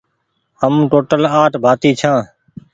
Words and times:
هم 0.61 0.73
ٽوٽل 0.91 1.21
آٺ 1.41 1.51
ڀآتي 1.63 1.91
ڇآن 1.99 2.19